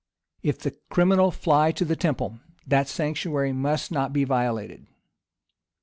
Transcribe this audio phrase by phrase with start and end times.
[0.41, 4.87] If the criminal fly to the temple, that sanctuary must not be violated.